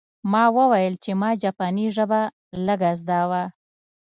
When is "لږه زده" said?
2.65-3.19